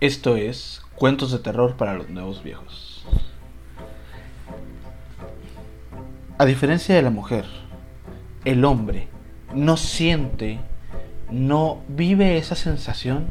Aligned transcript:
Esto 0.00 0.36
es 0.36 0.80
Cuentos 0.94 1.32
de 1.32 1.40
Terror 1.40 1.76
para 1.76 1.94
los 1.94 2.08
Nuevos 2.08 2.44
Viejos. 2.44 3.04
A 6.38 6.44
diferencia 6.44 6.94
de 6.94 7.02
la 7.02 7.10
mujer, 7.10 7.46
el 8.44 8.64
hombre 8.64 9.08
no 9.52 9.76
siente, 9.76 10.60
no 11.32 11.82
vive 11.88 12.38
esa 12.38 12.54
sensación 12.54 13.26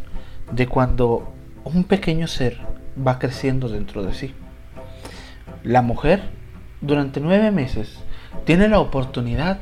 de 0.51 0.67
cuando 0.67 1.31
un 1.63 1.85
pequeño 1.85 2.27
ser 2.27 2.59
va 2.99 3.17
creciendo 3.17 3.69
dentro 3.69 4.03
de 4.03 4.13
sí. 4.13 4.33
La 5.63 5.81
mujer, 5.81 6.21
durante 6.81 7.21
nueve 7.21 7.49
meses, 7.49 7.97
tiene 8.43 8.67
la 8.67 8.81
oportunidad 8.81 9.59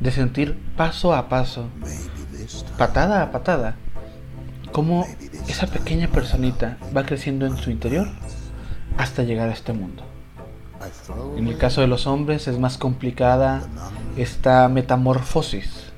de 0.00 0.10
sentir 0.10 0.58
paso 0.76 1.14
a 1.14 1.28
paso, 1.28 1.68
patada 2.76 3.22
a 3.22 3.30
patada, 3.30 3.76
cómo 4.72 5.06
esa 5.48 5.66
pequeña 5.66 6.08
personita 6.08 6.78
va 6.96 7.04
creciendo 7.04 7.46
en 7.46 7.56
su 7.56 7.70
interior 7.70 8.08
hasta 8.96 9.22
llegar 9.22 9.48
a 9.48 9.52
este 9.52 9.72
mundo. 9.72 10.04
En 11.36 11.48
el 11.48 11.58
caso 11.58 11.80
de 11.80 11.86
los 11.86 12.06
hombres 12.06 12.48
es 12.48 12.58
más 12.58 12.78
complicada 12.78 13.62
esta 14.16 14.68
metamorfosis. 14.68 15.92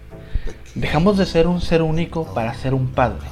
Dejamos 0.74 1.18
de 1.18 1.26
ser 1.26 1.46
un 1.46 1.60
ser 1.60 1.82
único 1.82 2.32
para 2.34 2.54
ser 2.54 2.74
un 2.74 2.88
padre. 2.88 3.26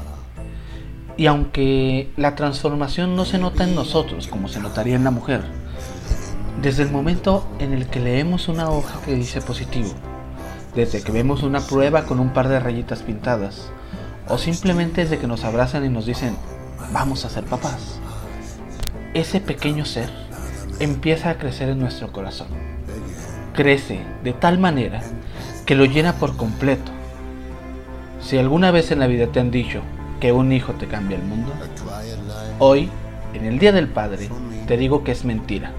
Y 1.17 1.27
aunque 1.27 2.11
la 2.17 2.35
transformación 2.35 3.17
no 3.17 3.25
se 3.25 3.39
nota 3.39 3.65
en 3.65 3.75
nosotros 3.75 4.29
como 4.29 4.49
se 4.49 4.61
notaría 4.61 4.95
en 4.95 5.05
la 5.05 5.11
mujer, 5.11 5.43
desde 6.63 6.83
el 6.83 6.91
momento 6.91 7.47
en 7.59 7.73
el 7.73 7.87
que 7.87 8.01
leemos 8.01 8.49
una 8.49 8.71
hoja 8.71 9.01
que 9.05 9.15
dice 9.15 9.41
positivo, 9.41 9.91
desde 10.75 11.03
que 11.03 11.13
vemos 11.13 11.43
una 11.43 11.61
prueba 11.61 12.05
con 12.05 12.21
un 12.21 12.33
par 12.33 12.49
de 12.49 12.61
rayitas 12.61 13.03
pintadas, 13.03 13.71
o 14.29 14.39
simplemente 14.39 15.03
desde 15.03 15.19
que 15.19 15.27
nos 15.27 15.45
abrazan 15.45 15.85
y 15.85 15.89
nos 15.89 16.07
dicen, 16.07 16.37
vamos 16.93 17.25
a 17.25 17.31
ser 17.31 17.45
papás. 17.45 18.01
Ese 19.15 19.41
pequeño 19.41 19.85
ser 19.85 20.11
empieza 20.81 21.31
a 21.31 21.39
crecer 21.39 21.71
en 21.71 21.79
nuestro 21.79 22.13
corazón. 22.13 22.49
Crece 23.55 24.01
de 24.23 24.33
tal 24.33 24.59
manera 24.59 25.03
que 25.67 25.75
lo 25.75 25.85
llena 25.85 26.15
por 26.15 26.37
completo. 26.37 26.93
Si 28.21 28.37
alguna 28.37 28.71
vez 28.71 28.91
en 28.91 29.01
la 29.01 29.07
vida 29.07 29.29
te 29.29 29.41
han 29.41 29.51
dicho 29.51 29.81
que 30.21 30.33
un 30.33 30.53
hijo 30.53 30.75
te 30.75 30.87
cambia 30.87 31.17
el 31.17 31.25
mundo, 31.25 31.53
hoy, 32.59 32.91
en 33.33 33.45
el 33.45 33.59
Día 33.59 33.73
del 33.73 33.89
Padre, 33.89 34.29
te 34.67 34.77
digo 34.77 35.05
que 35.05 35.13
es 35.13 35.25
mentira. 35.25 35.73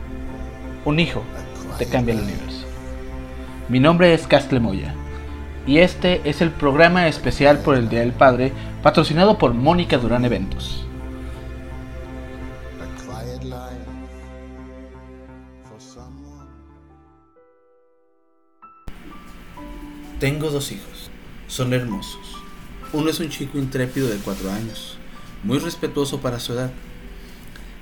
Un 0.85 0.99
hijo 0.99 1.21
te 1.77 1.85
cambia 1.85 2.15
el 2.15 2.21
universo. 2.21 2.65
Mi 3.67 3.79
nombre 3.79 4.13
es 4.13 4.25
Castle 4.25 4.59
Moya 4.59 4.95
y 5.65 5.79
este 5.79 6.21
es 6.29 6.41
el 6.41 6.51
programa 6.51 7.07
especial 7.07 7.59
por 7.59 7.75
el 7.75 7.89
Día 7.89 7.99
del 7.99 8.13
Padre, 8.13 8.51
patrocinado 8.81 9.37
por 9.37 9.53
Mónica 9.53 9.97
Durán 9.97 10.25
Eventos. 10.25 10.85
Tengo 20.19 20.49
dos 20.49 20.71
hijos. 20.73 21.09
Son 21.47 21.73
hermosos. 21.73 22.35
Uno 22.91 23.09
es 23.09 23.19
un 23.19 23.29
chico 23.29 23.57
intrépido 23.57 24.09
de 24.09 24.17
cuatro 24.17 24.51
años, 24.51 24.97
muy 25.43 25.59
respetuoso 25.59 26.19
para 26.19 26.39
su 26.39 26.53
edad. 26.53 26.71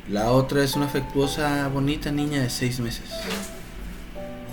La 0.09 0.31
otra 0.31 0.64
es 0.64 0.75
una 0.75 0.86
afectuosa, 0.86 1.67
bonita 1.70 2.11
niña 2.11 2.42
de 2.42 2.50
seis 2.50 2.80
meses. 2.80 3.09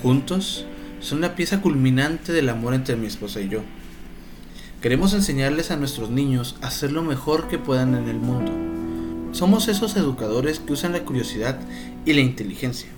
Juntos 0.02 0.67
son 1.05 1.20
la 1.20 1.36
pieza 1.36 1.60
culminante 1.60 2.33
del 2.33 2.48
amor 2.48 2.72
entre 2.72 2.97
mi 2.97 3.06
esposa 3.06 3.41
y 3.41 3.48
yo. 3.50 3.60
Queremos 4.80 5.12
enseñarles 5.12 5.70
a 5.70 5.77
nuestros 5.77 6.11
niños 6.11 6.56
a 6.62 6.69
hacer 6.69 6.92
lo 6.92 7.02
mejor 7.02 7.46
que 7.46 7.58
puedan 7.58 7.94
en 7.94 8.08
el 8.08 8.16
mundo. 8.16 8.52
Somos 9.33 9.69
esos 9.69 9.96
educadores 9.96 10.61
que 10.61 10.72
usan 10.72 10.92
la 10.92 11.05
curiosidad 11.05 11.61
y 12.06 12.14
la 12.14 12.22
inteligencia. 12.22 12.88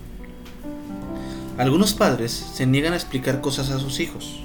Algunos 1.57 1.93
padres 1.93 2.31
se 2.31 2.65
niegan 2.65 2.93
a 2.93 2.97
explicar 2.97 3.41
cosas 3.41 3.71
a 3.71 3.79
sus 3.79 3.99
hijos. 3.99 4.41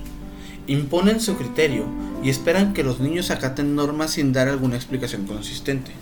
Imponen 0.66 1.20
su 1.20 1.36
criterio 1.36 1.84
y 2.22 2.30
esperan 2.30 2.72
que 2.72 2.84
los 2.84 2.98
niños 2.98 3.30
acaten 3.30 3.76
normas 3.76 4.12
sin 4.12 4.32
dar 4.32 4.48
alguna 4.48 4.76
explicación 4.76 5.26
consistente. 5.26 5.92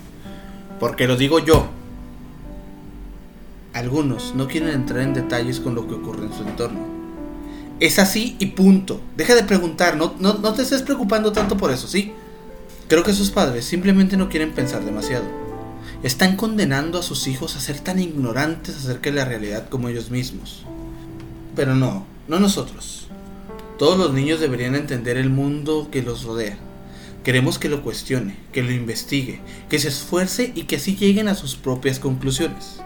Porque 0.78 1.06
lo 1.06 1.16
digo 1.16 1.40
yo. 1.40 1.68
Algunos 3.74 4.34
no 4.34 4.48
quieren 4.48 4.70
entrar 4.70 5.00
en 5.00 5.14
detalles 5.14 5.60
con 5.60 5.74
lo 5.74 5.86
que 5.86 5.94
ocurre 5.94 6.24
en 6.24 6.32
su 6.32 6.42
entorno 6.42 6.99
es 7.80 7.98
así 7.98 8.36
y 8.38 8.46
punto. 8.46 9.00
Deja 9.16 9.34
de 9.34 9.42
preguntar, 9.42 9.96
no, 9.96 10.14
no, 10.20 10.34
no 10.34 10.52
te 10.52 10.62
estés 10.62 10.82
preocupando 10.82 11.32
tanto 11.32 11.56
por 11.56 11.72
eso, 11.72 11.88
¿sí? 11.88 12.12
Creo 12.88 13.02
que 13.02 13.14
sus 13.14 13.30
padres 13.30 13.64
simplemente 13.64 14.16
no 14.16 14.28
quieren 14.28 14.52
pensar 14.52 14.84
demasiado. 14.84 15.24
Están 16.02 16.36
condenando 16.36 16.98
a 16.98 17.02
sus 17.02 17.26
hijos 17.26 17.56
a 17.56 17.60
ser 17.60 17.80
tan 17.80 17.98
ignorantes 17.98 18.76
acerca 18.76 19.10
de 19.10 19.16
la 19.16 19.24
realidad 19.24 19.68
como 19.68 19.88
ellos 19.88 20.10
mismos. 20.10 20.64
Pero 21.56 21.74
no, 21.74 22.06
no 22.28 22.38
nosotros. 22.38 23.08
Todos 23.78 23.98
los 23.98 24.12
niños 24.12 24.40
deberían 24.40 24.74
entender 24.74 25.16
el 25.16 25.30
mundo 25.30 25.88
que 25.90 26.02
los 26.02 26.24
rodea. 26.24 26.58
Queremos 27.24 27.58
que 27.58 27.68
lo 27.68 27.82
cuestione, 27.82 28.36
que 28.52 28.62
lo 28.62 28.72
investigue, 28.72 29.40
que 29.68 29.78
se 29.78 29.88
esfuerce 29.88 30.52
y 30.54 30.64
que 30.64 30.76
así 30.76 30.96
lleguen 30.96 31.28
a 31.28 31.34
sus 31.34 31.54
propias 31.54 31.98
conclusiones. 31.98 32.80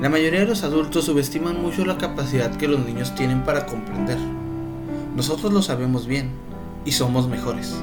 La 0.00 0.08
mayoría 0.08 0.40
de 0.40 0.46
los 0.46 0.64
adultos 0.64 1.04
subestiman 1.04 1.60
mucho 1.60 1.84
la 1.84 1.98
capacidad 1.98 2.56
que 2.56 2.66
los 2.66 2.80
niños 2.86 3.14
tienen 3.14 3.44
para 3.44 3.66
comprender. 3.66 4.16
Nosotros 5.14 5.52
lo 5.52 5.60
sabemos 5.60 6.06
bien 6.06 6.30
y 6.86 6.92
somos 6.92 7.28
mejores. 7.28 7.76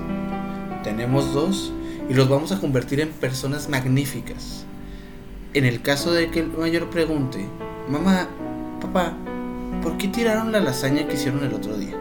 Tenemos 0.84 1.32
dos 1.32 1.72
y 2.10 2.16
los 2.16 2.28
vamos 2.28 2.52
a 2.52 2.60
convertir 2.60 3.02
en 3.02 3.10
personas 3.10 3.70
magníficas. 3.70 4.66
En 5.54 5.64
el 5.64 5.84
caso 5.84 6.12
de 6.12 6.32
que 6.32 6.40
el 6.40 6.48
mayor 6.48 6.90
pregunte, 6.90 7.48
mamá, 7.88 8.28
papá, 8.82 9.14
¿por 9.84 10.00
qué 10.00 10.08
tiraron 10.08 10.52
la 10.52 10.60
lasaña 10.60 11.08
que 11.08 11.14
hicieron 11.14 11.44
el 11.44 11.54
otro 11.54 11.78
día? 11.78 11.98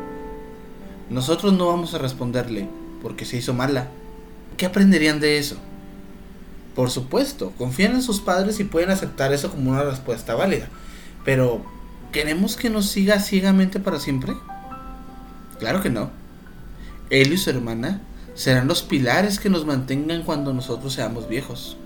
Nosotros 1.10 1.52
no 1.52 1.66
vamos 1.66 1.92
a 1.92 1.98
responderle, 1.98 2.70
porque 3.02 3.26
se 3.26 3.36
hizo 3.36 3.52
mala. 3.52 3.88
¿Qué 4.56 4.64
aprenderían 4.64 5.20
de 5.20 5.36
eso? 5.36 5.56
Por 6.76 6.90
supuesto, 6.90 7.52
confían 7.56 7.94
en 7.94 8.02
sus 8.02 8.20
padres 8.20 8.60
y 8.60 8.64
pueden 8.64 8.90
aceptar 8.90 9.32
eso 9.32 9.50
como 9.50 9.70
una 9.70 9.82
respuesta 9.82 10.34
válida. 10.34 10.68
Pero, 11.24 11.64
¿queremos 12.12 12.54
que 12.56 12.68
nos 12.68 12.86
siga 12.86 13.18
ciegamente 13.18 13.80
para 13.80 13.98
siempre? 13.98 14.34
Claro 15.58 15.82
que 15.82 15.88
no. 15.88 16.10
Él 17.08 17.32
y 17.32 17.38
su 17.38 17.48
hermana 17.48 18.02
serán 18.34 18.68
los 18.68 18.82
pilares 18.82 19.40
que 19.40 19.48
nos 19.48 19.64
mantengan 19.64 20.22
cuando 20.22 20.52
nosotros 20.52 20.92
seamos 20.92 21.28
viejos. 21.30 21.78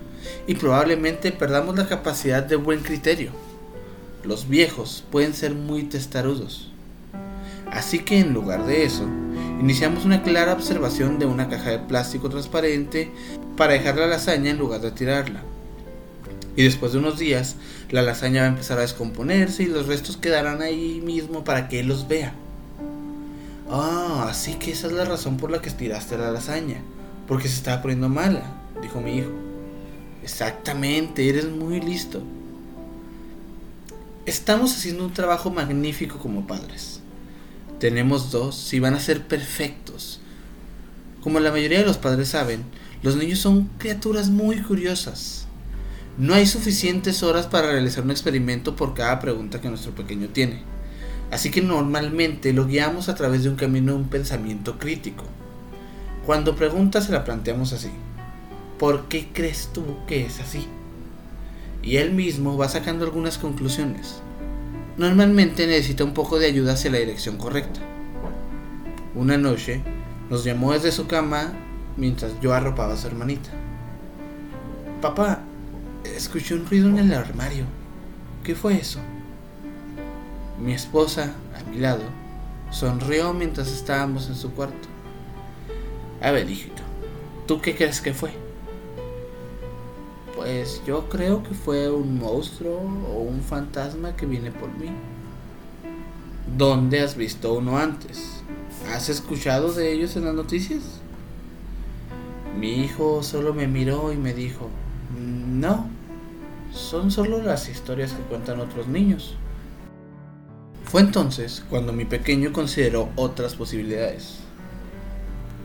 Y 0.49 0.57
probablemente 0.57 1.31
perdamos 1.31 1.77
la 1.77 1.87
capacidad 1.87 2.43
de 2.43 2.57
buen 2.57 2.81
criterio. 2.81 3.31
Los 4.25 4.49
viejos 4.49 5.05
pueden 5.13 5.35
ser 5.35 5.55
muy 5.55 5.85
testarudos. 5.85 6.69
Así 7.71 8.01
que 8.01 8.19
en 8.19 8.35
lugar 8.35 8.67
de 8.67 8.85
eso, 8.85 9.09
iniciamos 9.61 10.05
una 10.05 10.23
clara 10.23 10.55
observación 10.55 11.19
de 11.19 11.27
una 11.27 11.49
caja 11.49 11.71
de 11.71 11.79
plástico 11.79 12.31
transparente 12.31 13.13
para 13.57 13.75
dejar 13.75 13.97
la 13.97 14.07
lasaña 14.07 14.51
en 14.51 14.59
lugar 14.59 14.81
de 14.81 14.91
tirarla. 14.91 15.43
Y 16.57 16.65
después 16.65 16.93
de 16.93 16.99
unos 16.99 17.19
días, 17.19 17.57
la 17.91 18.03
lasaña 18.03 18.41
va 18.41 18.47
a 18.47 18.51
empezar 18.51 18.79
a 18.79 18.83
descomponerse 18.83 19.63
y 19.63 19.67
los 19.67 19.87
restos 19.87 20.17
quedarán 20.17 20.63
ahí 20.63 21.01
mismo 21.05 21.45
para 21.45 21.69
que 21.69 21.81
él 21.81 21.89
los 21.89 22.09
vea. 22.09 22.33
Ah, 23.71 24.27
así 24.29 24.55
que 24.55 24.73
esa 24.73 24.89
es 24.89 24.95
la 24.95 25.05
razón 25.05 25.37
por 25.37 25.51
la 25.51 25.61
que 25.61 25.69
estiraste 25.69 26.19
la 26.19 26.33
lasaña, 26.33 26.79
porque 27.29 27.49
se 27.49 27.55
estaba 27.55 27.83
poniendo 27.83 28.09
mala, 28.09 28.43
dijo 28.83 29.01
mi 29.01 29.19
hijo. 29.19 29.31
Exactamente, 30.23 31.29
eres 31.29 31.49
muy 31.49 31.81
listo. 31.81 32.23
Estamos 34.27 34.75
haciendo 34.75 35.05
un 35.05 35.13
trabajo 35.13 35.51
magnífico 35.51 36.19
como 36.19 36.47
padres. 36.47 37.01
Tenemos 37.81 38.31
dos 38.31 38.75
y 38.75 38.79
van 38.79 38.93
a 38.93 39.01
ser 39.01 39.27
perfectos. 39.27 40.21
Como 41.23 41.41
la 41.41 41.51
mayoría 41.51 41.79
de 41.79 41.87
los 41.87 41.97
padres 41.97 42.29
saben, 42.29 42.63
los 43.03 43.17
niños 43.17 43.39
son 43.39 43.71
criaturas 43.79 44.29
muy 44.29 44.61
curiosas. 44.61 45.47
No 46.19 46.35
hay 46.35 46.45
suficientes 46.45 47.23
horas 47.23 47.47
para 47.47 47.73
realizar 47.73 48.05
un 48.05 48.11
experimento 48.11 48.77
por 48.77 48.93
cada 48.93 49.19
pregunta 49.19 49.63
que 49.63 49.71
nuestro 49.71 49.95
pequeño 49.95 50.29
tiene. 50.29 50.63
Así 51.31 51.51
que 51.51 51.63
normalmente 51.63 52.53
lo 52.53 52.67
guiamos 52.67 53.09
a 53.09 53.15
través 53.15 53.45
de 53.45 53.49
un 53.49 53.57
camino 53.57 53.93
de 53.93 53.99
un 54.01 54.09
pensamiento 54.09 54.79
crítico. 54.79 55.25
Cuando 56.27 56.57
pregunta 56.57 57.01
se 57.01 57.13
la 57.13 57.25
planteamos 57.25 57.73
así. 57.73 57.89
¿Por 58.79 59.09
qué 59.09 59.31
crees 59.33 59.71
tú 59.73 59.85
que 60.07 60.27
es 60.27 60.39
así? 60.41 60.67
Y 61.83 61.97
él 61.97 62.13
mismo 62.13 62.59
va 62.59 62.69
sacando 62.69 63.07
algunas 63.07 63.39
conclusiones. 63.39 64.21
Normalmente 65.01 65.67
necesita 65.67 66.05
un 66.05 66.13
poco 66.13 66.39
de 66.39 66.45
ayuda 66.45 66.75
hacia 66.75 66.91
la 66.91 66.99
dirección 66.99 67.39
correcta. 67.39 67.81
Una 69.15 69.39
noche 69.39 69.81
nos 70.29 70.45
llamó 70.45 70.75
desde 70.75 70.93
su 70.93 71.07
cama 71.07 71.55
mientras 71.97 72.39
yo 72.43 72.53
arropaba 72.53 72.93
a 72.93 72.97
su 72.99 73.07
hermanita. 73.07 73.49
Papá, 75.01 75.41
escuché 76.05 76.53
un 76.55 76.67
ruido 76.67 76.91
en 76.91 76.99
el 76.99 77.15
armario. 77.15 77.65
¿Qué 78.45 78.55
fue 78.55 78.77
eso? 78.77 78.99
Mi 80.63 80.75
esposa, 80.75 81.33
a 81.59 81.71
mi 81.71 81.79
lado, 81.79 82.03
sonrió 82.71 83.33
mientras 83.33 83.73
estábamos 83.73 84.29
en 84.29 84.35
su 84.35 84.53
cuarto. 84.53 84.87
A 86.21 86.31
ver, 86.31 86.51
hijito, 86.51 86.83
¿tú 87.47 87.63
qué 87.63 87.75
crees 87.75 88.03
que 88.03 88.13
fue? 88.13 88.33
Pues 90.41 90.83
yo 90.87 91.07
creo 91.11 91.43
que 91.43 91.53
fue 91.53 91.91
un 91.91 92.19
monstruo 92.19 92.79
o 92.79 93.21
un 93.21 93.43
fantasma 93.43 94.17
que 94.17 94.25
viene 94.25 94.51
por 94.51 94.71
mí. 94.71 94.89
¿Dónde 96.57 97.03
has 97.03 97.15
visto 97.15 97.53
uno 97.53 97.77
antes? 97.77 98.43
¿Has 98.91 99.11
escuchado 99.11 99.71
de 99.71 99.93
ellos 99.93 100.17
en 100.17 100.25
las 100.25 100.35
noticias? 100.35 100.81
Mi 102.59 102.83
hijo 102.83 103.23
solo 103.23 103.53
me 103.53 103.67
miró 103.67 104.15
y 104.15 104.17
me 104.17 104.33
dijo, 104.33 104.71
no, 105.15 105.91
son 106.73 107.11
solo 107.11 107.43
las 107.43 107.69
historias 107.69 108.15
que 108.15 108.23
cuentan 108.23 108.61
otros 108.61 108.89
niños. 108.89 109.37
Fue 110.87 111.03
entonces 111.03 111.63
cuando 111.69 111.93
mi 111.93 112.07
pequeño 112.07 112.51
consideró 112.55 113.11
otras 113.15 113.57
posibilidades. 113.57 114.39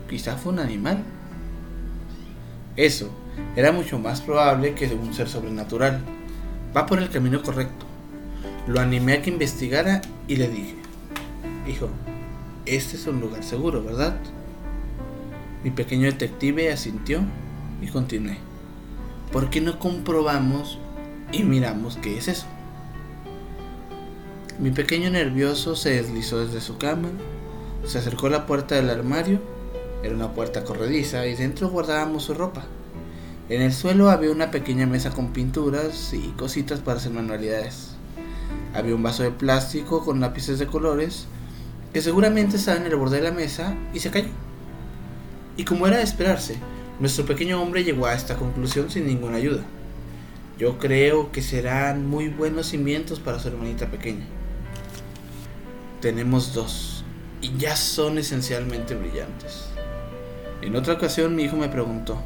Quizá 0.09 0.35
fue 0.35 0.51
un 0.51 0.59
animal. 0.59 1.01
Eso 2.75 3.09
era 3.55 3.71
mucho 3.71 3.99
más 3.99 4.21
probable 4.21 4.73
que 4.75 4.87
un 4.87 5.13
ser 5.13 5.29
sobrenatural. 5.29 6.03
Va 6.75 6.85
por 6.85 6.99
el 6.99 7.09
camino 7.09 7.41
correcto. 7.41 7.85
Lo 8.67 8.79
animé 8.79 9.13
a 9.13 9.21
que 9.21 9.29
investigara 9.29 10.01
y 10.27 10.35
le 10.35 10.49
dije, 10.49 10.75
hijo, 11.67 11.89
este 12.65 12.97
es 12.97 13.07
un 13.07 13.21
lugar 13.21 13.43
seguro, 13.43 13.83
¿verdad? 13.83 14.17
Mi 15.63 15.71
pequeño 15.71 16.05
detective 16.05 16.71
asintió 16.71 17.21
y 17.81 17.87
continué. 17.87 18.37
¿Por 19.31 19.49
qué 19.49 19.61
no 19.61 19.79
comprobamos 19.79 20.79
y 21.31 21.43
miramos 21.43 21.97
qué 21.97 22.17
es 22.17 22.27
eso? 22.27 22.45
Mi 24.59 24.71
pequeño 24.71 25.09
nervioso 25.09 25.75
se 25.75 26.01
deslizó 26.01 26.45
desde 26.45 26.61
su 26.61 26.77
cama, 26.77 27.09
se 27.83 27.99
acercó 27.99 28.27
a 28.27 28.31
la 28.31 28.45
puerta 28.45 28.75
del 28.75 28.89
armario, 28.89 29.39
era 30.01 30.15
una 30.15 30.33
puerta 30.33 30.63
corrediza 30.63 31.25
y 31.27 31.35
dentro 31.35 31.69
guardábamos 31.69 32.23
su 32.23 32.33
ropa. 32.33 32.65
En 33.47 33.61
el 33.61 33.73
suelo 33.73 34.09
había 34.09 34.31
una 34.31 34.49
pequeña 34.49 34.87
mesa 34.87 35.11
con 35.11 35.31
pinturas 35.31 36.13
y 36.13 36.29
cositas 36.31 36.79
para 36.79 36.97
hacer 36.97 37.11
manualidades. 37.11 37.91
Había 38.73 38.95
un 38.95 39.03
vaso 39.03 39.21
de 39.21 39.29
plástico 39.29 40.03
con 40.03 40.19
lápices 40.19 40.57
de 40.57 40.65
colores 40.65 41.27
que 41.93 42.01
seguramente 42.01 42.57
estaba 42.57 42.77
en 42.77 42.87
el 42.87 42.95
borde 42.95 43.17
de 43.17 43.23
la 43.23 43.31
mesa 43.31 43.77
y 43.93 43.99
se 43.99 44.09
cayó. 44.09 44.29
Y 45.57 45.63
como 45.63 45.85
era 45.85 45.97
de 45.97 46.03
esperarse, 46.03 46.57
nuestro 46.99 47.27
pequeño 47.27 47.61
hombre 47.61 47.83
llegó 47.83 48.07
a 48.07 48.15
esta 48.15 48.35
conclusión 48.35 48.89
sin 48.89 49.05
ninguna 49.05 49.37
ayuda. 49.37 49.63
Yo 50.57 50.79
creo 50.79 51.31
que 51.31 51.43
serán 51.43 52.07
muy 52.07 52.29
buenos 52.29 52.69
cimientos 52.69 53.19
para 53.19 53.37
su 53.37 53.49
hermanita 53.49 53.91
pequeña. 53.91 54.25
Tenemos 56.01 56.51
dos 56.55 57.05
y 57.41 57.55
ya 57.57 57.75
son 57.75 58.17
esencialmente 58.17 58.95
brillantes. 58.95 59.67
En 60.63 60.75
otra 60.75 60.95
ocasión 60.95 61.35
mi 61.35 61.43
hijo 61.43 61.57
me 61.57 61.69
preguntó, 61.69 62.23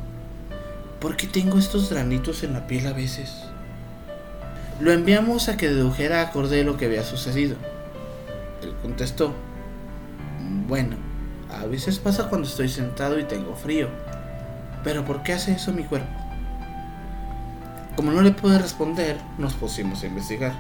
¿Por 1.00 1.16
qué 1.16 1.28
tengo 1.28 1.58
estos 1.58 1.90
granitos 1.90 2.44
en 2.44 2.52
la 2.52 2.68
piel 2.68 2.86
a 2.88 2.92
veces? 2.92 3.34
Lo 4.82 4.92
enviamos 4.92 5.48
a 5.48 5.56
que 5.56 5.70
dedujera 5.70 6.22
acorde 6.22 6.58
de 6.58 6.66
lo 6.66 6.76
que 6.76 6.86
había 6.86 7.04
sucedido. 7.04 7.56
Él 8.62 8.74
contestó, 8.82 9.34
bueno, 10.68 10.98
a 11.50 11.66
veces 11.68 12.00
pasa 12.00 12.28
cuando 12.28 12.50
estoy 12.50 12.68
sentado 12.68 13.18
y 13.18 13.24
tengo 13.24 13.56
frío, 13.56 13.88
pero 14.84 15.06
¿por 15.06 15.24
qué 15.24 15.32
hace 15.32 15.54
eso 15.54 15.72
mi 15.72 15.84
cuerpo? 15.84 16.10
Como 17.96 18.12
no 18.12 18.22
le 18.22 18.32
pude 18.32 18.60
responder, 18.60 19.16
nos 19.38 19.54
pusimos 19.54 20.04
a 20.04 20.08
investigar. 20.08 20.54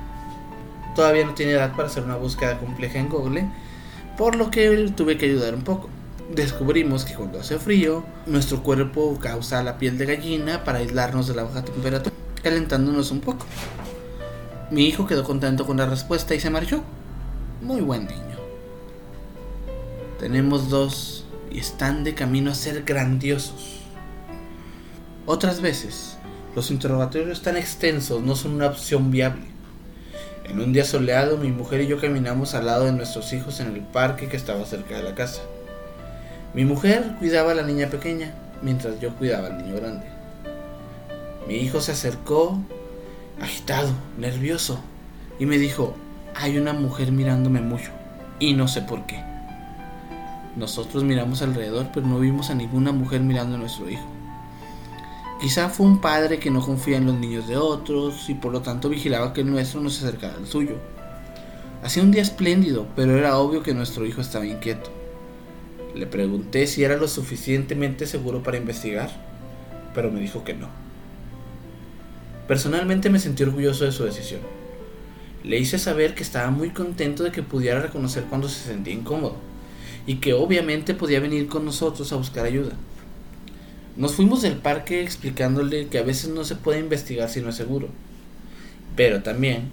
Todavía 0.95 1.25
no 1.25 1.33
tiene 1.33 1.51
edad 1.51 1.75
para 1.75 1.89
hacer 1.89 2.03
una 2.03 2.15
búsqueda 2.15 2.57
compleja 2.59 2.97
en 2.97 3.09
Google, 3.09 3.45
por 4.18 4.36
lo 4.36 4.51
que 4.51 4.91
tuve 4.95 5.18
que 5.18 5.25
ayudar 5.25 5.53
un 5.53 5.63
poco 5.63 5.89
descubrimos 6.33 7.05
que 7.05 7.15
cuando 7.15 7.39
hace 7.39 7.57
frío, 7.59 8.05
nuestro 8.25 8.61
cuerpo 8.63 9.17
causa 9.19 9.63
la 9.63 9.77
piel 9.77 9.97
de 9.97 10.05
gallina 10.05 10.63
para 10.63 10.79
aislarnos 10.79 11.27
de 11.27 11.35
la 11.35 11.43
baja 11.43 11.63
temperatura, 11.63 12.15
calentándonos 12.41 13.11
un 13.11 13.21
poco. 13.21 13.45
Mi 14.71 14.85
hijo 14.85 15.07
quedó 15.07 15.23
contento 15.23 15.65
con 15.65 15.77
la 15.77 15.87
respuesta 15.87 16.35
y 16.35 16.39
se 16.39 16.49
marchó. 16.49 16.83
Muy 17.61 17.81
buen 17.81 18.05
niño. 18.05 18.37
Tenemos 20.19 20.69
dos 20.69 21.25
y 21.51 21.59
están 21.59 22.03
de 22.03 22.13
camino 22.13 22.51
a 22.51 22.55
ser 22.55 22.83
grandiosos. 22.83 23.79
Otras 25.25 25.61
veces, 25.61 26.17
los 26.55 26.71
interrogatorios 26.71 27.41
tan 27.41 27.57
extensos 27.57 28.21
no 28.21 28.35
son 28.35 28.53
una 28.53 28.67
opción 28.67 29.11
viable. 29.11 29.47
En 30.43 30.59
un 30.59 30.73
día 30.73 30.83
soleado, 30.83 31.37
mi 31.37 31.51
mujer 31.51 31.81
y 31.81 31.87
yo 31.87 31.99
caminamos 31.99 32.55
al 32.55 32.65
lado 32.65 32.85
de 32.85 32.91
nuestros 32.91 33.33
hijos 33.33 33.59
en 33.59 33.73
el 33.73 33.81
parque 33.81 34.27
que 34.27 34.37
estaba 34.37 34.65
cerca 34.65 34.97
de 34.97 35.03
la 35.03 35.15
casa. 35.15 35.41
Mi 36.54 36.66
mujer 36.66 37.16
cuidaba 37.19 37.51
a 37.51 37.56
la 37.56 37.63
niña 37.63 37.90
pequeña 37.90 38.34
mientras 38.63 39.00
yo 39.00 39.13
cuidaba 39.16 39.48
al 39.48 39.57
niño 39.63 39.75
grande. 39.75 40.07
Mi 41.48 41.56
hijo 41.56 41.80
se 41.80 41.92
acercó, 41.92 42.60
agitado, 43.40 43.90
nervioso, 44.18 44.80
y 45.40 45.46
me 45.46 45.57
dijo, 45.57 45.96
hay 46.36 46.57
una 46.57 46.74
mujer 46.74 47.12
mirándome 47.12 47.62
mucho, 47.62 47.92
y 48.40 48.54
no 48.54 48.68
sé 48.68 48.81
por 48.81 49.06
qué. 49.06 49.24
Nosotros 50.56 51.04
miramos 51.04 51.42
alrededor, 51.42 51.90
pero 51.94 52.07
no 52.07 52.19
vimos 52.19 52.50
a 52.50 52.56
ninguna 52.56 52.92
mujer 52.92 53.22
mirando 53.22 53.56
a 53.56 53.60
nuestro 53.60 53.90
hijo. 53.90 54.06
Quizá 55.40 55.69
fue 55.69 55.86
un 55.86 56.01
padre 56.01 56.40
que 56.40 56.51
no 56.51 56.62
confía 56.62 56.98
en 56.98 57.06
los 57.06 57.16
niños 57.16 57.48
de 57.48 57.56
otros 57.57 58.30
y 58.30 58.34
por 58.34 58.51
lo 58.51 58.62
tanto 58.62 58.90
vigilaba 58.90 59.34
que 59.34 59.42
el 59.42 59.51
nuestro 59.51 59.80
no 59.80 59.90
se 59.90 60.06
acercara 60.06 60.36
al 60.36 60.48
suyo. 60.48 60.75
Hacía 61.81 62.04
un 62.04 62.12
día 62.12 62.22
espléndido, 62.22 62.88
pero 62.96 63.18
era 63.18 63.38
obvio 63.38 63.63
que 63.63 63.74
nuestro 63.74 64.06
hijo 64.06 64.19
estaba 64.19 64.46
inquieto. 64.46 64.99
Le 65.95 66.06
pregunté 66.06 66.68
si 66.68 66.83
era 66.83 66.97
lo 66.97 67.07
suficientemente 67.07 68.06
seguro 68.06 68.44
para 68.44 68.57
investigar, 68.57 69.09
pero 69.95 70.12
me 70.12 70.19
dijo 70.19 70.44
que 70.44 70.53
no. 70.53 70.69
Personalmente 72.47 73.09
me 73.09 73.19
sentí 73.19 73.44
orgulloso 73.44 73.86
de 73.86 73.91
su 73.91 74.03
decisión. 74.03 74.41
Le 75.44 75.57
hice 75.57 75.80
saber 75.80 76.13
que 76.13 76.24
estaba 76.24 76.51
muy 76.51 76.69
contento 76.69 77.24
de 77.24 77.31
que 77.31 77.41
pudiera 77.41 77.80
reconocer 77.80 78.25
cuando 78.25 78.50
se 78.50 78.68
sentía 78.68 78.94
incómodo 78.94 79.38
y 80.06 80.15
que 80.15 80.33
obviamente 80.33 80.94
podía 80.94 81.19
venir 81.19 81.47
con 81.47 81.65
nosotros 81.65 82.12
a 82.12 82.18
buscar 82.18 82.45
ayuda. 82.45 82.74
Nos 83.95 84.13
fuimos 84.13 84.44
del 84.44 84.57
parque 84.57 85.01
explicándole 85.01 85.88
que 85.88 85.97
a 85.97 86.03
veces 86.03 86.30
no 86.30 86.44
se 86.44 86.56
puede 86.56 86.80
investigar 86.80 87.30
si 87.30 87.41
no 87.41 87.50
es 87.50 87.56
seguro, 87.56 87.89
pero 88.95 89.24
también 89.24 89.69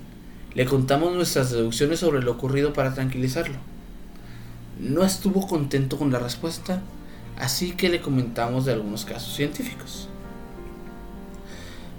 le 0.55 0.65
contamos 0.65 1.15
nuestras 1.15 1.51
deducciones 1.51 2.01
sobre 2.01 2.23
lo 2.23 2.33
ocurrido 2.33 2.73
para 2.73 2.95
tranquilizarlo 2.95 3.76
no 4.79 5.05
estuvo 5.05 5.47
contento 5.47 5.99
con 5.99 6.13
la 6.13 6.19
respuesta, 6.19 6.83
así 7.39 7.73
que 7.73 7.89
le 7.89 8.01
comentamos 8.01 8.65
de 8.65 8.73
algunos 8.73 9.05
casos 9.05 9.35
científicos. 9.35 10.09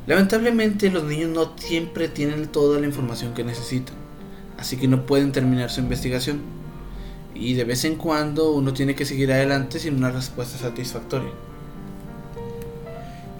Lamentablemente 0.05 0.89
los 0.89 1.03
niños 1.03 1.29
no 1.29 1.53
siempre 1.57 2.07
tienen 2.07 2.47
toda 2.47 2.79
la 2.79 2.85
información 2.85 3.33
que 3.33 3.43
necesitan, 3.43 3.95
así 4.57 4.77
que 4.77 4.87
no 4.87 5.05
pueden 5.05 5.31
terminar 5.31 5.69
su 5.69 5.81
investigación. 5.81 6.41
Y 7.35 7.53
de 7.53 7.65
vez 7.65 7.83
en 7.83 7.95
cuando 7.95 8.51
uno 8.51 8.73
tiene 8.73 8.95
que 8.95 9.05
seguir 9.05 9.31
adelante 9.31 9.79
sin 9.79 9.95
una 9.95 10.09
respuesta 10.09 10.57
satisfactoria. 10.57 11.31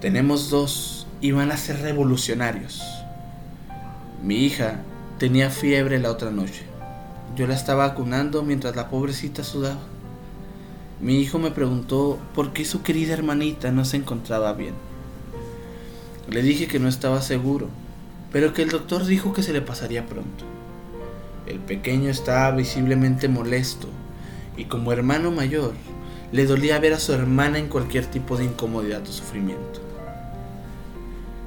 Tenemos 0.02 0.50
dos 0.50 1.08
y 1.22 1.32
van 1.32 1.52
a 1.52 1.58
ser 1.58 1.82
revolucionarios. 1.82 2.84
Mi 4.24 4.46
hija 4.46 4.82
tenía 5.18 5.50
fiebre 5.50 6.00
la 6.00 6.12
otra 6.12 6.30
noche 6.30 6.77
yo 7.38 7.46
la 7.46 7.54
estaba 7.54 7.88
vacunando 7.88 8.42
mientras 8.42 8.76
la 8.76 8.90
pobrecita 8.90 9.44
sudaba. 9.44 9.78
Mi 11.00 11.20
hijo 11.20 11.38
me 11.38 11.52
preguntó 11.52 12.18
por 12.34 12.52
qué 12.52 12.66
su 12.66 12.82
querida 12.82 13.14
hermanita 13.14 13.72
no 13.72 13.86
se 13.86 13.98
encontraba 13.98 14.54
bien. 14.54 14.74
Le 16.32 16.42
dije 16.42 16.68
que 16.68 16.80
no 16.80 16.90
estaba 16.90 17.22
seguro, 17.22 17.68
pero 18.32 18.54
que 18.54 18.64
el 18.64 18.70
doctor 18.70 19.06
dijo 19.06 19.34
que 19.34 19.44
se 19.44 19.54
le 19.54 19.62
pasaría 19.62 20.08
pronto. 20.08 20.46
El 21.46 21.60
pequeño 21.60 22.10
estaba 22.10 22.50
visiblemente 22.56 23.28
molesto 23.28 23.88
y 24.58 24.66
como 24.66 24.92
hermano 24.92 25.30
mayor 25.30 25.74
le 26.32 26.48
dolía 26.48 26.80
ver 26.80 26.94
a 26.94 27.00
su 27.00 27.14
hermana 27.14 27.60
en 27.60 27.68
cualquier 27.68 28.08
tipo 28.08 28.36
de 28.36 28.46
incomodidad 28.46 29.04
o 29.04 29.12
sufrimiento. 29.12 29.80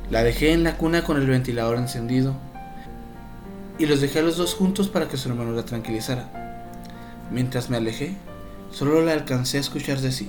La 0.08 0.22
dejé 0.22 0.52
en 0.52 0.62
la 0.62 0.76
cuna 0.76 1.02
con 1.02 1.16
el 1.16 1.26
ventilador 1.26 1.78
encendido 1.78 2.36
y 3.80 3.86
los 3.86 4.02
dejé 4.02 4.18
a 4.18 4.22
los 4.22 4.36
dos 4.36 4.54
juntos 4.54 4.88
para 4.88 5.08
que 5.08 5.16
su 5.16 5.30
hermano 5.30 5.52
la 5.52 5.64
tranquilizara. 5.64 6.28
Mientras 7.30 7.70
me 7.70 7.78
alejé, 7.78 8.14
solo 8.70 9.00
la 9.00 9.14
alcancé 9.14 9.56
a 9.56 9.60
escuchar 9.60 9.98
decir, 10.02 10.28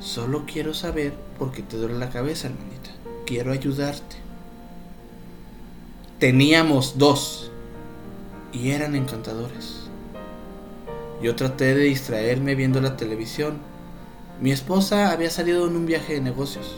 solo 0.00 0.46
quiero 0.50 0.72
saber 0.72 1.12
por 1.38 1.52
qué 1.52 1.62
te 1.62 1.76
duele 1.76 1.98
la 1.98 2.08
cabeza, 2.08 2.48
hermanita. 2.48 2.90
Quiero 3.26 3.52
ayudarte. 3.52 4.16
Teníamos 6.18 6.96
dos 6.96 7.50
y 8.54 8.70
eran 8.70 8.96
encantadores. 8.96 9.90
Yo 11.20 11.36
traté 11.36 11.74
de 11.74 11.84
distraerme 11.84 12.54
viendo 12.54 12.80
la 12.80 12.96
televisión. 12.96 13.58
Mi 14.40 14.50
esposa 14.50 15.10
había 15.10 15.28
salido 15.28 15.68
en 15.68 15.76
un 15.76 15.84
viaje 15.84 16.14
de 16.14 16.20
negocios. 16.22 16.74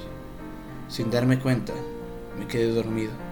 Sin 0.88 1.12
darme 1.12 1.38
cuenta, 1.38 1.72
me 2.36 2.48
quedé 2.48 2.72
dormido. 2.72 3.27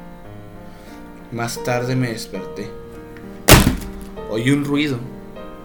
Más 1.33 1.65
tarde 1.65 1.97
me 1.97 2.09
desperté. 2.09 2.71
Oí 4.31 4.51
un 4.51 4.65
ruido 4.65 4.99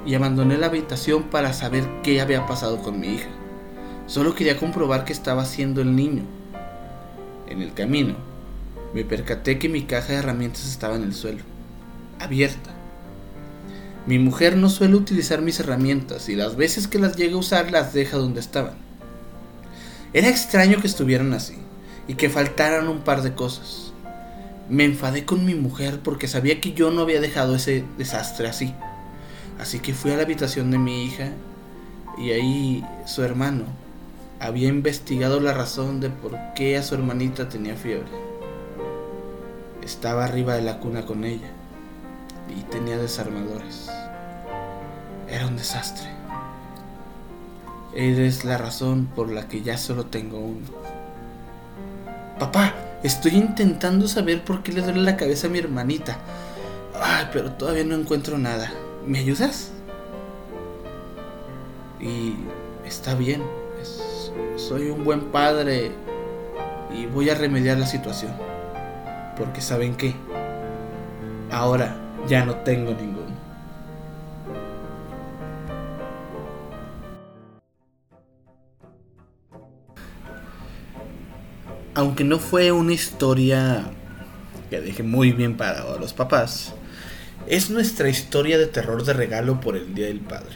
y 0.07 0.15
abandoné 0.15 0.57
la 0.57 0.65
habitación 0.65 1.23
para 1.23 1.53
saber 1.53 1.87
qué 2.01 2.19
había 2.19 2.47
pasado 2.47 2.81
con 2.81 2.99
mi 2.99 3.09
hija. 3.09 3.29
Solo 4.07 4.33
quería 4.33 4.57
comprobar 4.57 5.05
qué 5.05 5.13
estaba 5.13 5.43
haciendo 5.43 5.81
el 5.81 5.95
niño. 5.95 6.23
En 7.47 7.61
el 7.61 7.73
camino, 7.73 8.15
me 8.95 9.03
percaté 9.03 9.59
que 9.59 9.69
mi 9.69 9.83
caja 9.83 10.13
de 10.13 10.19
herramientas 10.19 10.65
estaba 10.65 10.95
en 10.95 11.03
el 11.03 11.13
suelo, 11.13 11.43
abierta. 12.19 12.71
Mi 14.07 14.17
mujer 14.17 14.57
no 14.57 14.67
suele 14.67 14.95
utilizar 14.95 15.43
mis 15.43 15.59
herramientas 15.59 16.27
y 16.27 16.35
las 16.35 16.55
veces 16.55 16.87
que 16.87 16.97
las 16.97 17.15
llega 17.15 17.35
a 17.35 17.39
usar 17.39 17.69
las 17.69 17.93
deja 17.93 18.17
donde 18.17 18.39
estaban. 18.39 18.73
Era 20.11 20.27
extraño 20.27 20.81
que 20.81 20.87
estuvieran 20.87 21.33
así 21.33 21.55
y 22.07 22.15
que 22.15 22.29
faltaran 22.29 22.87
un 22.87 23.01
par 23.01 23.21
de 23.21 23.35
cosas. 23.35 23.80
Me 24.71 24.85
enfadé 24.85 25.25
con 25.25 25.45
mi 25.45 25.53
mujer 25.53 25.99
porque 26.01 26.29
sabía 26.29 26.61
que 26.61 26.71
yo 26.71 26.91
no 26.91 27.01
había 27.01 27.19
dejado 27.19 27.55
ese 27.55 27.83
desastre 27.97 28.47
así. 28.47 28.73
Así 29.59 29.79
que 29.79 29.93
fui 29.93 30.11
a 30.11 30.15
la 30.15 30.23
habitación 30.23 30.71
de 30.71 30.77
mi 30.77 31.03
hija 31.03 31.27
y 32.17 32.31
ahí 32.31 32.85
su 33.05 33.21
hermano 33.21 33.65
había 34.39 34.69
investigado 34.69 35.41
la 35.41 35.53
razón 35.53 35.99
de 35.99 36.09
por 36.09 36.37
qué 36.55 36.77
a 36.77 36.83
su 36.83 36.95
hermanita 36.95 37.49
tenía 37.49 37.75
fiebre. 37.75 38.07
Estaba 39.83 40.23
arriba 40.23 40.55
de 40.55 40.61
la 40.61 40.79
cuna 40.79 41.05
con 41.05 41.25
ella 41.25 41.49
y 42.57 42.61
tenía 42.71 42.97
desarmadores. 42.97 43.89
Era 45.27 45.47
un 45.47 45.57
desastre. 45.57 46.07
Eres 47.93 48.45
la 48.45 48.57
razón 48.57 49.09
por 49.13 49.29
la 49.29 49.49
que 49.49 49.63
ya 49.63 49.77
solo 49.77 50.05
tengo 50.05 50.39
uno. 50.39 50.67
Papá, 52.39 52.73
estoy 53.03 53.36
intentando 53.36 54.08
saber 54.08 54.43
por 54.43 54.63
qué 54.63 54.72
le 54.72 54.81
duele 54.81 55.01
la 55.01 55.17
cabeza 55.17 55.48
a 55.48 55.50
mi 55.50 55.60
hermanita. 55.60 56.17
Ay, 57.00 57.27
pero 57.31 57.51
todavía 57.51 57.84
no 57.84 57.96
encuentro 57.96 58.38
nada. 58.38 58.72
¿Me 59.05 59.20
ayudas? 59.20 59.72
Y 62.00 62.36
está 62.86 63.15
bien. 63.15 63.43
soy 64.55 64.89
un 64.89 65.03
buen 65.03 65.31
padre 65.31 65.91
y 66.96 67.05
voy 67.05 67.29
a 67.29 67.36
remediar 67.36 67.77
la 67.77 67.88
situación. 67.88 68.34
Porque 69.38 69.62
saben 69.62 69.96
qué. 69.96 70.15
Ahora 71.51 71.96
ya 72.27 72.46
no 72.46 72.55
tengo 72.55 72.91
ninguno. 72.91 73.31
Aunque 82.01 82.24
no 82.24 82.39
fue 82.39 82.72
una 82.72 82.93
historia 82.93 83.84
que 84.72 84.81
deje 84.81 85.03
muy 85.03 85.34
bien 85.34 85.55
para 85.55 85.84
los 85.98 86.13
papás, 86.13 86.74
es 87.46 87.70
nuestra 87.70 88.10
historia 88.10 88.58
de 88.58 88.65
terror 88.65 89.05
de 89.05 89.13
regalo 89.13 89.60
por 89.60 89.77
el 89.77 89.93
Día 89.93 90.08
del 90.08 90.20
Padre. 90.20 90.55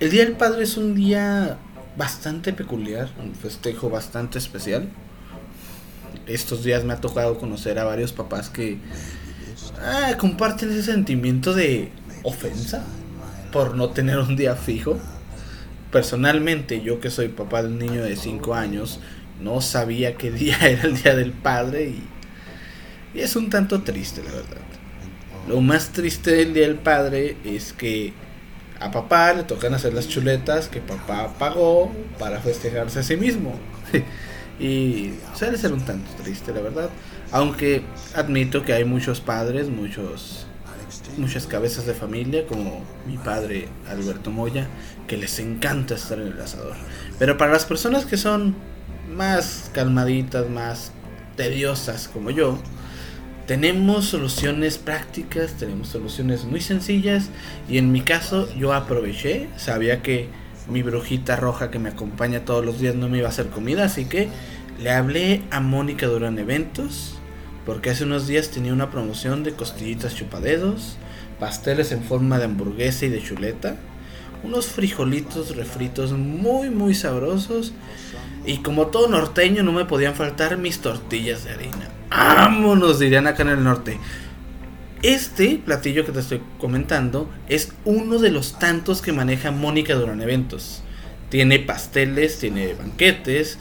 El 0.00 0.10
Día 0.10 0.24
del 0.24 0.32
Padre 0.32 0.64
es 0.64 0.76
un 0.76 0.96
día 0.96 1.56
bastante 1.96 2.52
peculiar, 2.52 3.10
un 3.22 3.32
festejo 3.36 3.88
bastante 3.88 4.38
especial. 4.38 4.88
Estos 6.26 6.64
días 6.64 6.82
me 6.82 6.92
ha 6.92 7.00
tocado 7.00 7.38
conocer 7.38 7.78
a 7.78 7.84
varios 7.84 8.12
papás 8.12 8.50
que 8.50 8.78
ah, 9.80 10.16
comparten 10.18 10.68
ese 10.70 10.82
sentimiento 10.82 11.54
de 11.54 11.92
ofensa 12.24 12.82
por 13.52 13.76
no 13.76 13.90
tener 13.90 14.18
un 14.18 14.34
día 14.34 14.56
fijo. 14.56 14.98
Personalmente, 15.92 16.80
yo 16.80 17.00
que 17.00 17.10
soy 17.10 17.28
papá 17.28 17.62
de 17.62 17.68
un 17.68 17.78
niño 17.78 18.02
de 18.02 18.16
5 18.16 18.54
años, 18.54 18.98
no 19.40 19.60
sabía 19.60 20.16
qué 20.16 20.30
día 20.30 20.56
era 20.62 20.84
el 20.84 21.00
Día 21.00 21.14
del 21.14 21.32
Padre 21.32 21.84
y, 21.84 22.02
y 23.14 23.20
es 23.20 23.36
un 23.36 23.50
tanto 23.50 23.82
triste, 23.82 24.22
la 24.24 24.32
verdad. 24.32 24.62
Lo 25.46 25.60
más 25.60 25.90
triste 25.90 26.32
del 26.32 26.54
Día 26.54 26.66
del 26.66 26.76
Padre 26.76 27.36
es 27.44 27.72
que 27.72 28.14
a 28.80 28.90
papá 28.90 29.32
le 29.34 29.44
tocan 29.44 29.74
hacer 29.74 29.92
las 29.92 30.08
chuletas 30.08 30.68
que 30.68 30.80
papá 30.80 31.34
pagó 31.38 31.92
para 32.18 32.40
festejarse 32.40 33.00
a 33.00 33.02
sí 33.02 33.16
mismo. 33.16 33.54
y 34.58 35.12
suele 35.34 35.58
ser 35.58 35.72
un 35.72 35.84
tanto 35.84 36.10
triste, 36.22 36.52
la 36.52 36.62
verdad. 36.62 36.90
Aunque 37.30 37.82
admito 38.14 38.62
que 38.62 38.72
hay 38.72 38.84
muchos 38.84 39.20
padres, 39.20 39.68
muchos 39.68 40.46
muchas 41.18 41.46
cabezas 41.46 41.86
de 41.86 41.94
familia, 41.94 42.46
como 42.46 42.84
mi 43.06 43.16
padre 43.16 43.68
Alberto 43.88 44.30
Moya, 44.30 44.66
que 45.06 45.16
les 45.16 45.38
encanta 45.38 45.94
estar 45.94 46.18
en 46.18 46.28
el 46.28 46.40
asador. 46.40 46.74
Pero 47.18 47.36
para 47.38 47.52
las 47.52 47.64
personas 47.64 48.06
que 48.06 48.16
son 48.16 48.54
más 49.14 49.70
calmaditas, 49.72 50.48
más 50.48 50.92
tediosas 51.36 52.08
como 52.08 52.30
yo, 52.30 52.58
tenemos 53.46 54.06
soluciones 54.06 54.78
prácticas, 54.78 55.54
tenemos 55.54 55.88
soluciones 55.88 56.44
muy 56.44 56.60
sencillas 56.60 57.28
y 57.68 57.78
en 57.78 57.90
mi 57.92 58.02
caso 58.02 58.48
yo 58.54 58.72
aproveché, 58.72 59.48
sabía 59.56 60.02
que 60.02 60.28
mi 60.68 60.82
brujita 60.82 61.36
roja 61.36 61.70
que 61.70 61.78
me 61.78 61.88
acompaña 61.88 62.44
todos 62.44 62.64
los 62.64 62.78
días 62.78 62.94
no 62.94 63.08
me 63.08 63.18
iba 63.18 63.26
a 63.26 63.30
hacer 63.30 63.48
comida, 63.48 63.84
así 63.84 64.04
que 64.04 64.28
le 64.80 64.90
hablé 64.90 65.42
a 65.50 65.60
Mónica 65.60 66.06
Durán 66.06 66.38
Eventos 66.38 67.18
porque 67.64 67.90
hace 67.90 68.04
unos 68.04 68.26
días 68.26 68.50
tenía 68.50 68.72
una 68.72 68.90
promoción 68.90 69.44
de 69.44 69.52
costillitas 69.52 70.14
chupadedos, 70.14 70.96
pasteles 71.38 71.92
en 71.92 72.02
forma 72.02 72.38
de 72.38 72.44
hamburguesa 72.44 73.06
y 73.06 73.10
de 73.10 73.22
chuleta, 73.22 73.76
unos 74.42 74.66
frijolitos 74.66 75.56
refritos 75.56 76.12
muy 76.12 76.70
muy 76.70 76.94
sabrosos 76.94 77.72
y 78.44 78.58
como 78.58 78.88
todo 78.88 79.08
norteño 79.08 79.62
no 79.62 79.72
me 79.72 79.84
podían 79.84 80.14
faltar 80.14 80.58
mis 80.58 80.80
tortillas 80.80 81.44
de 81.44 81.52
harina. 81.52 81.88
¡Vámonos! 82.10 82.98
dirían 82.98 83.26
acá 83.26 83.42
en 83.42 83.50
el 83.50 83.64
norte. 83.64 83.98
Este 85.02 85.60
platillo 85.64 86.04
que 86.04 86.12
te 86.12 86.20
estoy 86.20 86.40
comentando 86.58 87.28
es 87.48 87.72
uno 87.84 88.18
de 88.18 88.30
los 88.30 88.58
tantos 88.58 89.02
que 89.02 89.12
maneja 89.12 89.50
Mónica 89.50 89.94
Durán 89.94 90.20
Eventos. 90.20 90.82
Tiene 91.28 91.58
pasteles, 91.58 92.38
tiene 92.38 92.74
banquetes. 92.74 93.58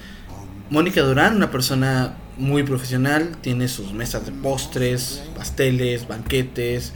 Mónica 0.70 1.02
Durán, 1.02 1.38
una 1.38 1.50
persona 1.50 2.16
muy 2.38 2.64
profesional, 2.64 3.36
tiene 3.42 3.68
sus 3.68 3.94
mesas 3.94 4.26
de 4.26 4.32
postres, 4.32 5.24
pasteles, 5.36 6.08
banquetes, 6.08 6.94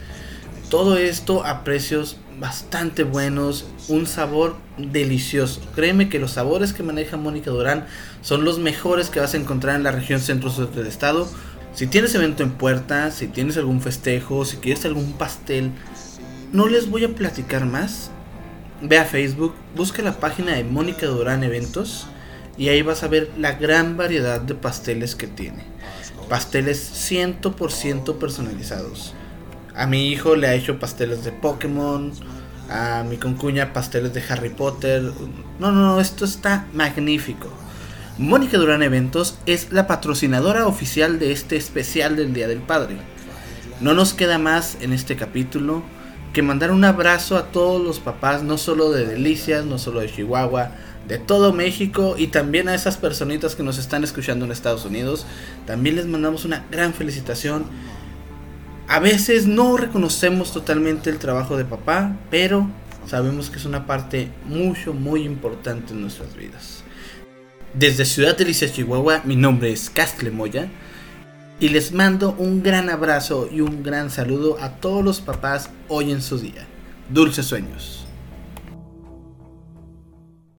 todo 0.70 0.96
esto 0.96 1.44
a 1.44 1.62
precios 1.62 2.16
bastante 2.40 3.04
buenos, 3.04 3.66
un 3.88 4.06
sabor 4.06 4.56
delicioso. 4.76 5.60
Créeme 5.74 6.08
que 6.08 6.18
los 6.18 6.32
sabores 6.32 6.72
que 6.72 6.82
maneja 6.82 7.16
Mónica 7.16 7.50
Durán 7.50 7.86
son 8.20 8.44
los 8.44 8.58
mejores 8.58 9.08
que 9.08 9.20
vas 9.20 9.34
a 9.34 9.38
encontrar 9.38 9.76
en 9.76 9.84
la 9.84 9.92
región 9.92 10.20
centro-sur 10.20 10.70
del 10.72 10.86
estado. 10.86 11.28
Si 11.72 11.86
tienes 11.86 12.14
evento 12.14 12.42
en 12.42 12.52
puerta, 12.52 13.10
si 13.10 13.28
tienes 13.28 13.56
algún 13.56 13.80
festejo, 13.80 14.44
si 14.44 14.56
quieres 14.56 14.84
algún 14.84 15.12
pastel, 15.12 15.70
no 16.52 16.66
les 16.68 16.90
voy 16.90 17.04
a 17.04 17.14
platicar 17.14 17.64
más. 17.64 18.10
Ve 18.82 18.98
a 18.98 19.04
Facebook, 19.04 19.54
busca 19.74 20.02
la 20.02 20.18
página 20.18 20.52
de 20.54 20.64
Mónica 20.64 21.06
Durán 21.06 21.44
Eventos 21.44 22.06
y 22.58 22.68
ahí 22.68 22.82
vas 22.82 23.02
a 23.02 23.08
ver 23.08 23.30
la 23.38 23.52
gran 23.52 23.96
variedad 23.96 24.40
de 24.40 24.54
pasteles 24.54 25.14
que 25.14 25.26
tiene. 25.26 25.64
Pasteles 26.28 27.10
100% 27.10 28.16
personalizados. 28.16 29.14
A 29.74 29.86
mi 29.86 30.08
hijo 30.08 30.36
le 30.36 30.48
ha 30.48 30.54
hecho 30.54 30.78
pasteles 30.78 31.24
de 31.24 31.32
Pokémon, 31.32 32.12
a 32.70 33.04
mi 33.08 33.16
concuña 33.18 33.72
pasteles 33.72 34.14
de 34.14 34.22
Harry 34.28 34.48
Potter. 34.48 35.02
No, 35.58 35.70
no, 35.70 35.82
no, 35.82 36.00
esto 36.00 36.24
está 36.24 36.66
magnífico. 36.72 37.48
Mónica 38.18 38.56
Durán 38.56 38.82
Eventos 38.82 39.38
es 39.44 39.72
la 39.72 39.86
patrocinadora 39.86 40.66
oficial 40.66 41.18
de 41.18 41.32
este 41.32 41.56
especial 41.56 42.16
del 42.16 42.32
Día 42.32 42.48
del 42.48 42.60
Padre. 42.60 42.96
No 43.80 43.92
nos 43.92 44.14
queda 44.14 44.38
más 44.38 44.78
en 44.80 44.94
este 44.94 45.16
capítulo 45.16 45.82
que 46.32 46.40
mandar 46.40 46.70
un 46.70 46.84
abrazo 46.84 47.36
a 47.36 47.48
todos 47.52 47.82
los 47.82 48.00
papás, 48.00 48.42
no 48.42 48.56
solo 48.56 48.90
de 48.90 49.04
Delicias, 49.04 49.66
no 49.66 49.78
solo 49.78 50.00
de 50.00 50.10
Chihuahua, 50.10 50.70
de 51.08 51.18
todo 51.18 51.52
México 51.52 52.16
y 52.18 52.28
también 52.28 52.68
a 52.68 52.74
esas 52.74 52.96
personitas 52.96 53.54
que 53.54 53.62
nos 53.62 53.78
están 53.78 54.04
escuchando 54.04 54.44
en 54.44 54.52
Estados 54.52 54.84
Unidos. 54.84 55.26
También 55.66 55.96
les 55.96 56.06
mandamos 56.06 56.44
una 56.44 56.64
gran 56.70 56.94
felicitación. 56.94 57.64
A 58.88 59.00
veces 59.00 59.46
no 59.46 59.76
reconocemos 59.76 60.52
totalmente 60.52 61.10
el 61.10 61.18
trabajo 61.18 61.56
de 61.56 61.64
papá, 61.64 62.16
pero 62.30 62.68
sabemos 63.06 63.50
que 63.50 63.58
es 63.58 63.64
una 63.64 63.86
parte 63.86 64.30
mucho, 64.44 64.92
muy 64.94 65.22
importante 65.22 65.92
en 65.92 66.02
nuestras 66.02 66.34
vidas. 66.36 66.82
Desde 67.74 68.04
Ciudad 68.04 68.36
Delicia, 68.36 68.72
Chihuahua, 68.72 69.22
mi 69.24 69.36
nombre 69.36 69.70
es 69.70 69.90
Castle 69.90 70.30
Moya 70.30 70.68
y 71.60 71.68
les 71.68 71.92
mando 71.92 72.34
un 72.38 72.62
gran 72.62 72.90
abrazo 72.90 73.48
y 73.50 73.60
un 73.60 73.82
gran 73.82 74.10
saludo 74.10 74.58
a 74.60 74.70
todos 74.76 75.04
los 75.04 75.20
papás 75.20 75.70
hoy 75.88 76.12
en 76.12 76.22
su 76.22 76.38
día. 76.38 76.66
Dulces 77.10 77.46
sueños. 77.46 78.05